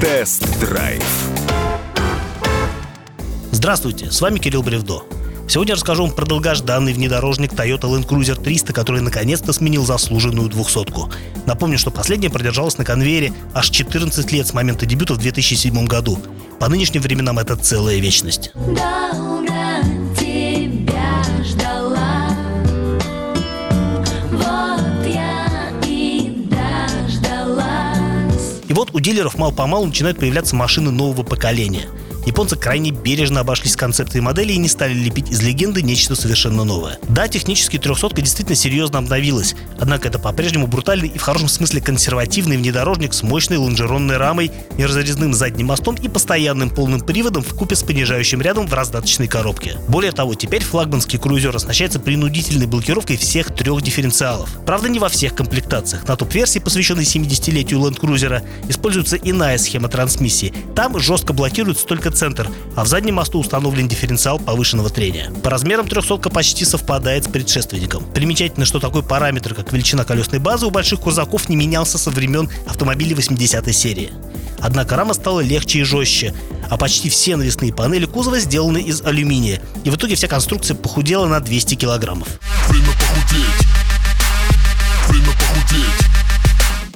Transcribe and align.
Тест-драйв. 0.00 1.02
Здравствуйте, 3.50 4.12
с 4.12 4.20
вами 4.20 4.38
Кирилл 4.38 4.62
Бревдо. 4.62 5.02
Сегодня 5.48 5.74
расскажу 5.74 6.04
вам 6.04 6.14
про 6.14 6.24
долгожданный 6.24 6.92
внедорожник 6.92 7.52
Toyota 7.52 7.90
Land 7.90 8.06
Cruiser 8.06 8.40
300, 8.40 8.72
который 8.72 9.00
наконец-то 9.00 9.52
сменил 9.52 9.84
заслуженную 9.84 10.48
двухсотку. 10.50 11.10
Напомню, 11.46 11.78
что 11.78 11.90
последняя 11.90 12.30
продержалась 12.30 12.78
на 12.78 12.84
конвейере 12.84 13.32
аж 13.54 13.70
14 13.70 14.30
лет 14.30 14.46
с 14.46 14.54
момента 14.54 14.86
дебюта 14.86 15.14
в 15.14 15.18
2007 15.18 15.86
году. 15.86 16.16
По 16.60 16.68
нынешним 16.68 17.02
временам 17.02 17.40
это 17.40 17.56
целая 17.56 17.98
вечность. 17.98 18.52
Долго 18.54 19.37
вот 28.88 28.96
у 28.96 29.00
дилеров 29.00 29.36
мало-помалу 29.36 29.86
начинают 29.86 30.18
появляться 30.18 30.56
машины 30.56 30.90
нового 30.90 31.22
поколения. 31.22 31.88
Японцы 32.28 32.56
крайне 32.56 32.90
бережно 32.90 33.40
обошлись 33.40 33.72
с 33.72 33.76
концепцией 33.76 34.20
модели 34.20 34.52
и 34.52 34.58
не 34.58 34.68
стали 34.68 34.92
лепить 34.92 35.30
из 35.30 35.40
легенды 35.40 35.80
нечто 35.80 36.14
совершенно 36.14 36.62
новое. 36.62 36.98
Да, 37.08 37.26
технически 37.26 37.78
300 37.78 38.20
действительно 38.20 38.54
серьезно 38.54 38.98
обновилась, 38.98 39.54
однако 39.80 40.08
это 40.08 40.18
по-прежнему 40.18 40.66
брутальный 40.66 41.08
и 41.08 41.16
в 41.16 41.22
хорошем 41.22 41.48
смысле 41.48 41.80
консервативный 41.80 42.58
внедорожник 42.58 43.14
с 43.14 43.22
мощной 43.22 43.56
лонжеронной 43.56 44.18
рамой, 44.18 44.50
неразрезным 44.76 45.32
задним 45.32 45.68
мостом 45.68 45.94
и 45.94 46.06
постоянным 46.06 46.68
полным 46.68 47.00
приводом 47.00 47.42
в 47.42 47.54
купе 47.54 47.76
с 47.76 47.82
понижающим 47.82 48.42
рядом 48.42 48.66
в 48.66 48.74
раздаточной 48.74 49.26
коробке. 49.26 49.78
Более 49.88 50.12
того, 50.12 50.34
теперь 50.34 50.62
флагманский 50.62 51.18
крузер 51.18 51.56
оснащается 51.56 51.98
принудительной 51.98 52.66
блокировкой 52.66 53.16
всех 53.16 53.54
трех 53.54 53.80
дифференциалов. 53.80 54.50
Правда, 54.66 54.90
не 54.90 54.98
во 54.98 55.08
всех 55.08 55.34
комплектациях. 55.34 56.06
На 56.06 56.14
топ-версии, 56.14 56.58
посвященной 56.58 57.04
70-летию 57.04 57.80
Land 57.80 57.98
Cruiser, 57.98 58.46
используется 58.68 59.16
иная 59.16 59.56
схема 59.56 59.88
трансмиссии. 59.88 60.52
Там 60.76 60.98
жестко 61.00 61.32
блокируется 61.32 61.86
только 61.86 62.10
центр, 62.18 62.50
а 62.74 62.84
в 62.84 62.88
заднем 62.88 63.14
мосту 63.14 63.38
установлен 63.38 63.88
дифференциал 63.88 64.38
повышенного 64.38 64.90
трения. 64.90 65.30
По 65.42 65.50
размерам 65.50 65.86
300 65.86 66.30
почти 66.30 66.64
совпадает 66.64 67.24
с 67.24 67.28
предшественником. 67.28 68.04
Примечательно, 68.12 68.66
что 68.66 68.80
такой 68.80 69.02
параметр, 69.02 69.54
как 69.54 69.72
величина 69.72 70.04
колесной 70.04 70.40
базы 70.40 70.66
у 70.66 70.70
больших 70.70 71.00
крузаков 71.00 71.48
не 71.48 71.56
менялся 71.56 71.96
со 71.96 72.10
времен 72.10 72.50
автомобилей 72.66 73.14
80-й 73.14 73.72
серии. 73.72 74.10
Однако 74.60 74.96
рама 74.96 75.14
стала 75.14 75.40
легче 75.40 75.80
и 75.80 75.84
жестче, 75.84 76.34
а 76.68 76.76
почти 76.76 77.08
все 77.08 77.36
навесные 77.36 77.72
панели 77.72 78.06
кузова 78.06 78.40
сделаны 78.40 78.78
из 78.78 79.02
алюминия, 79.02 79.62
и 79.84 79.90
в 79.90 79.94
итоге 79.94 80.16
вся 80.16 80.26
конструкция 80.26 80.76
похудела 80.76 81.26
на 81.26 81.38
200 81.40 81.76
килограммов. 81.76 82.28
Время 82.68 82.88
похудеть. 82.88 83.68
Время 85.08 85.28
похудеть. 85.28 86.07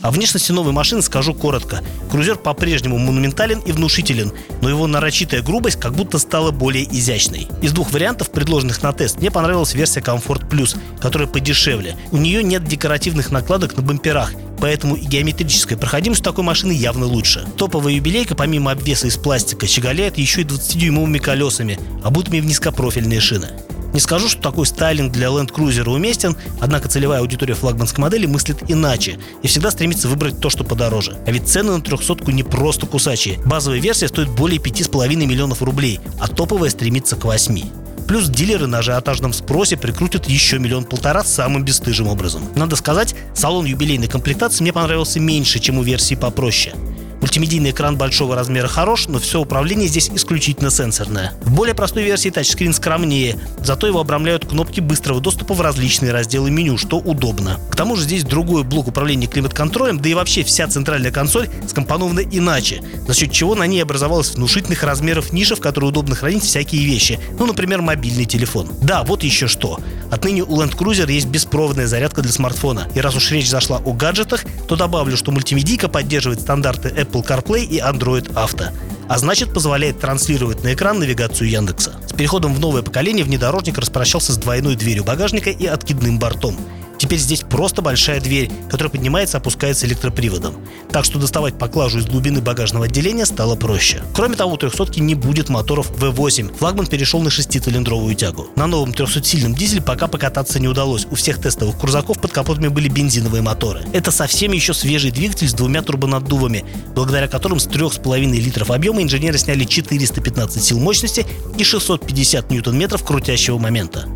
О 0.00 0.10
внешности 0.10 0.52
новой 0.52 0.72
машины 0.72 1.02
скажу 1.02 1.34
коротко. 1.34 1.82
Крузер 2.10 2.36
по-прежнему 2.36 2.98
монументален 2.98 3.60
и 3.60 3.72
внушителен, 3.72 4.32
но 4.62 4.68
его 4.68 4.86
нарочитая 4.86 5.42
грубость 5.42 5.80
как 5.80 5.94
будто 5.94 6.18
стала 6.18 6.50
более 6.52 6.84
изящной. 6.84 7.48
Из 7.62 7.72
двух 7.72 7.92
вариантов, 7.92 8.30
предложенных 8.30 8.82
на 8.82 8.92
тест, 8.92 9.18
мне 9.18 9.30
понравилась 9.30 9.74
версия 9.74 10.00
Comfort 10.00 10.48
Plus, 10.48 10.76
которая 11.00 11.28
подешевле. 11.28 11.96
У 12.12 12.16
нее 12.16 12.42
нет 12.42 12.64
декоративных 12.64 13.30
накладок 13.30 13.76
на 13.76 13.82
бамперах, 13.82 14.32
поэтому 14.60 14.94
и 14.94 15.04
геометрическая 15.04 15.76
проходимость 15.76 16.22
такой 16.22 16.44
машины 16.44 16.72
явно 16.72 17.06
лучше. 17.06 17.44
Топовая 17.56 17.94
юбилейка, 17.94 18.34
помимо 18.34 18.70
обвеса 18.70 19.08
из 19.08 19.16
пластика, 19.16 19.66
щеголяет 19.66 20.16
еще 20.16 20.42
и 20.42 20.44
20-дюймовыми 20.44 21.18
колесами, 21.18 21.78
обутыми 22.04 22.40
в 22.40 22.46
низкопрофильные 22.46 23.20
шины. 23.20 23.48
Не 23.92 24.00
скажу, 24.00 24.28
что 24.28 24.42
такой 24.42 24.66
стайлинг 24.66 25.12
для 25.12 25.28
Land 25.28 25.52
Cruiser 25.52 25.88
уместен, 25.88 26.36
однако 26.60 26.88
целевая 26.88 27.20
аудитория 27.20 27.54
флагманской 27.54 28.02
модели 28.02 28.26
мыслит 28.26 28.58
иначе 28.68 29.18
и 29.42 29.46
всегда 29.46 29.70
стремится 29.70 30.08
выбрать 30.08 30.40
то, 30.40 30.50
что 30.50 30.64
подороже. 30.64 31.16
А 31.26 31.30
ведь 31.30 31.48
цены 31.48 31.72
на 31.72 31.80
трехсотку 31.80 32.30
не 32.30 32.42
просто 32.42 32.86
кусачие. 32.86 33.38
Базовая 33.44 33.80
версия 33.80 34.08
стоит 34.08 34.28
более 34.28 34.60
5,5 34.60 35.14
миллионов 35.26 35.62
рублей, 35.62 36.00
а 36.20 36.28
топовая 36.28 36.70
стремится 36.70 37.16
к 37.16 37.24
8. 37.24 37.60
Плюс 38.08 38.28
дилеры 38.28 38.66
на 38.66 38.78
ажиотажном 38.78 39.34
спросе 39.34 39.76
прикрутят 39.76 40.26
еще 40.26 40.58
миллион-полтора 40.58 41.22
самым 41.22 41.62
бесстыжим 41.62 42.08
образом. 42.08 42.42
Надо 42.56 42.74
сказать, 42.74 43.14
салон 43.34 43.66
юбилейной 43.66 44.08
комплектации 44.08 44.62
мне 44.62 44.72
понравился 44.72 45.20
меньше, 45.20 45.58
чем 45.58 45.78
у 45.78 45.82
версии 45.82 46.14
попроще. 46.14 46.74
Мультимедийный 47.20 47.70
экран 47.70 47.96
большого 47.96 48.36
размера 48.36 48.68
хорош, 48.68 49.08
но 49.08 49.18
все 49.18 49.40
управление 49.40 49.88
здесь 49.88 50.10
исключительно 50.14 50.70
сенсорное. 50.70 51.32
В 51.42 51.52
более 51.52 51.74
простой 51.74 52.04
версии 52.04 52.30
тачскрин 52.30 52.72
скромнее, 52.72 53.38
зато 53.58 53.86
его 53.86 54.00
обрамляют 54.00 54.46
кнопки 54.46 54.80
быстрого 54.80 55.20
доступа 55.20 55.54
в 55.54 55.60
различные 55.60 56.12
разделы 56.12 56.50
меню, 56.50 56.78
что 56.78 56.98
удобно. 56.98 57.58
К 57.70 57.76
тому 57.76 57.96
же 57.96 58.04
здесь 58.04 58.24
другой 58.24 58.62
блок 58.62 58.88
управления 58.88 59.26
климат-контролем, 59.26 60.00
да 60.00 60.08
и 60.08 60.14
вообще 60.14 60.44
вся 60.44 60.68
центральная 60.68 61.10
консоль 61.10 61.48
скомпонована 61.68 62.20
иначе, 62.20 62.82
за 63.06 63.14
счет 63.14 63.32
чего 63.32 63.54
на 63.54 63.66
ней 63.66 63.82
образовалась 63.82 64.34
внушительных 64.34 64.82
размеров 64.82 65.32
ниша, 65.32 65.56
в 65.56 65.60
которой 65.60 65.86
удобно 65.86 66.14
хранить 66.14 66.44
всякие 66.44 66.84
вещи, 66.84 67.18
ну, 67.38 67.46
например, 67.46 67.82
мобильный 67.82 68.26
телефон. 68.26 68.68
Да, 68.80 69.02
вот 69.02 69.24
еще 69.24 69.48
что. 69.48 69.80
Отныне 70.10 70.42
у 70.42 70.60
Land 70.60 70.76
Cruiser 70.76 71.10
есть 71.10 71.28
беспроводная 71.28 71.86
зарядка 71.86 72.22
для 72.22 72.32
смартфона. 72.32 72.88
И 72.94 73.00
раз 73.00 73.16
уж 73.16 73.30
речь 73.30 73.48
зашла 73.48 73.78
о 73.78 73.92
гаджетах, 73.92 74.44
то 74.66 74.76
добавлю, 74.76 75.16
что 75.16 75.30
мультимедийка 75.30 75.88
поддерживает 75.88 76.40
стандарты 76.40 76.88
Apple 76.88 77.26
CarPlay 77.26 77.64
и 77.64 77.78
Android 77.78 78.32
Auto 78.34 78.72
а 79.08 79.18
значит 79.18 79.52
позволяет 79.52 79.98
транслировать 79.98 80.62
на 80.62 80.74
экран 80.74 80.98
навигацию 80.98 81.48
Яндекса. 81.48 81.94
С 82.06 82.12
переходом 82.12 82.54
в 82.54 82.60
новое 82.60 82.82
поколение 82.82 83.24
внедорожник 83.24 83.78
распрощался 83.78 84.32
с 84.32 84.36
двойной 84.36 84.76
дверью 84.76 85.04
багажника 85.04 85.50
и 85.50 85.66
откидным 85.66 86.18
бортом. 86.18 86.56
Теперь 86.98 87.20
здесь 87.20 87.40
просто 87.40 87.80
большая 87.80 88.20
дверь, 88.20 88.50
которая 88.68 88.90
поднимается 88.90 89.38
и 89.38 89.40
опускается 89.40 89.86
электроприводом. 89.86 90.56
Так 90.90 91.04
что 91.04 91.18
доставать 91.18 91.56
поклажу 91.56 92.00
из 92.00 92.06
глубины 92.06 92.40
багажного 92.40 92.86
отделения 92.86 93.24
стало 93.24 93.54
проще. 93.54 94.02
Кроме 94.14 94.36
того, 94.36 94.54
у 94.54 94.56
300 94.56 95.00
не 95.00 95.14
будет 95.14 95.48
моторов 95.48 95.90
V8. 95.92 96.56
Флагман 96.58 96.86
перешел 96.86 97.20
на 97.22 97.30
шестицилиндровую 97.30 98.14
тягу. 98.14 98.48
На 98.56 98.66
новом 98.66 98.90
300-сильном 98.90 99.54
дизеле 99.54 99.80
пока 99.80 100.08
покататься 100.08 100.58
не 100.58 100.66
удалось. 100.66 101.06
У 101.10 101.14
всех 101.14 101.40
тестовых 101.40 101.78
крузаков 101.78 102.20
под 102.20 102.32
капотами 102.32 102.68
были 102.68 102.88
бензиновые 102.88 103.42
моторы. 103.42 103.84
Это 103.92 104.10
совсем 104.10 104.52
еще 104.52 104.74
свежий 104.74 105.12
двигатель 105.12 105.48
с 105.48 105.54
двумя 105.54 105.82
турбонаддувами, 105.82 106.64
благодаря 106.94 107.28
которым 107.28 107.60
с 107.60 107.68
3,5 107.68 108.24
литров 108.32 108.70
объема 108.70 109.02
инженеры 109.02 109.38
сняли 109.38 109.64
415 109.64 110.62
сил 110.62 110.80
мощности 110.80 111.24
и 111.56 111.62
650 111.62 112.50
ньютон-метров 112.50 113.04
крутящего 113.04 113.58
момента. 113.58 114.06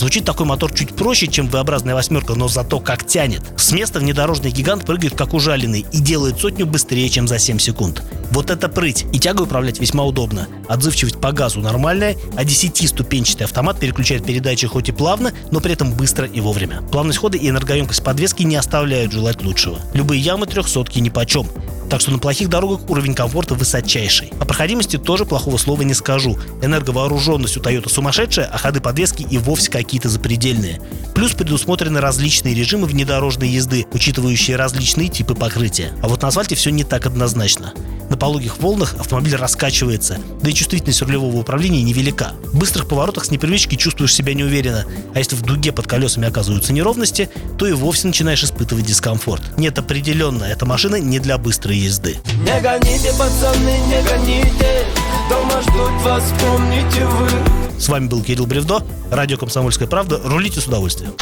Звучит 0.00 0.24
такой 0.24 0.46
мотор 0.46 0.72
чуть 0.72 0.96
проще, 0.96 1.26
чем 1.26 1.46
V-образная 1.48 1.94
восьмерка, 1.94 2.34
но 2.34 2.48
зато 2.48 2.80
как 2.80 3.06
тянет. 3.06 3.42
С 3.58 3.70
места 3.70 3.98
внедорожный 4.00 4.50
гигант 4.50 4.86
прыгает 4.86 5.14
как 5.14 5.34
ужаленный 5.34 5.84
и 5.92 5.98
делает 5.98 6.40
сотню 6.40 6.64
быстрее, 6.64 7.06
чем 7.10 7.28
за 7.28 7.38
7 7.38 7.58
секунд. 7.58 8.02
Вот 8.30 8.50
это 8.50 8.68
прыть. 8.68 9.06
И 9.12 9.18
тягу 9.18 9.44
управлять 9.44 9.80
весьма 9.80 10.04
удобно. 10.04 10.48
Отзывчивость 10.68 11.20
по 11.20 11.32
газу 11.32 11.60
нормальная, 11.60 12.16
а 12.36 12.44
10-ступенчатый 12.44 13.44
автомат 13.44 13.78
переключает 13.80 14.24
передачи 14.24 14.66
хоть 14.66 14.88
и 14.88 14.92
плавно, 14.92 15.32
но 15.50 15.60
при 15.60 15.72
этом 15.72 15.92
быстро 15.92 16.26
и 16.26 16.40
вовремя. 16.40 16.82
Плавность 16.90 17.18
хода 17.18 17.36
и 17.36 17.48
энергоемкость 17.48 18.04
подвески 18.04 18.42
не 18.42 18.56
оставляют 18.56 19.12
желать 19.12 19.42
лучшего. 19.42 19.78
Любые 19.94 20.20
ямы 20.20 20.46
трехсотки 20.46 20.98
нипочем. 20.98 21.46
Так 21.90 22.00
что 22.00 22.12
на 22.12 22.18
плохих 22.18 22.48
дорогах 22.48 22.88
уровень 22.88 23.14
комфорта 23.14 23.56
высочайший. 23.56 24.32
О 24.38 24.44
проходимости 24.44 24.96
тоже 24.96 25.26
плохого 25.26 25.56
слова 25.56 25.82
не 25.82 25.92
скажу. 25.92 26.38
Энерговооруженность 26.62 27.56
у 27.56 27.60
Toyota 27.60 27.88
сумасшедшая, 27.88 28.46
а 28.46 28.58
ходы 28.58 28.80
подвески 28.80 29.26
и 29.28 29.38
вовсе 29.38 29.72
какие-то 29.72 30.08
запредельные. 30.08 30.80
Плюс 31.16 31.32
предусмотрены 31.32 32.00
различные 32.00 32.54
режимы 32.54 32.86
внедорожной 32.86 33.48
езды, 33.48 33.86
учитывающие 33.92 34.56
различные 34.56 35.08
типы 35.08 35.34
покрытия. 35.34 35.92
А 36.00 36.08
вот 36.08 36.22
на 36.22 36.28
асфальте 36.28 36.54
все 36.54 36.70
не 36.70 36.84
так 36.84 37.06
однозначно. 37.06 37.74
На 38.10 38.16
пологих 38.16 38.58
волнах 38.58 38.94
автомобиль 38.98 39.36
раскачивается, 39.36 40.18
да 40.42 40.50
и 40.50 40.52
чувствительность 40.52 41.00
рулевого 41.00 41.36
управления 41.36 41.80
невелика. 41.80 42.32
В 42.52 42.58
быстрых 42.58 42.88
поворотах 42.88 43.24
с 43.24 43.30
непривычки 43.30 43.76
чувствуешь 43.76 44.12
себя 44.12 44.34
неуверенно, 44.34 44.84
а 45.14 45.18
если 45.18 45.36
в 45.36 45.42
дуге 45.42 45.70
под 45.70 45.86
колесами 45.86 46.26
оказываются 46.26 46.72
неровности, 46.72 47.30
то 47.56 47.68
и 47.68 47.72
вовсе 47.72 48.08
начинаешь 48.08 48.42
испытывать 48.42 48.84
дискомфорт. 48.84 49.56
Нет, 49.56 49.78
определенно, 49.78 50.42
эта 50.42 50.66
машина 50.66 50.96
не 50.96 51.20
для 51.20 51.38
быстрой 51.38 51.78
езды. 51.78 52.18
Не 52.42 52.60
гоните, 52.60 53.12
пацаны, 53.16 53.78
не 53.86 54.02
гоните 54.02 54.84
Дома 55.28 55.62
ждут 55.62 56.02
вас, 56.02 56.24
помните 56.40 57.06
вы 57.06 57.80
С 57.80 57.88
вами 57.88 58.08
был 58.08 58.24
Кирилл 58.24 58.46
Бревдо, 58.46 58.82
радио 59.12 59.38
«Комсомольская 59.38 59.86
правда». 59.86 60.20
Рулите 60.24 60.60
с 60.60 60.66
удовольствием. 60.66 61.14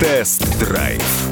Тест-драйв. 0.00 1.29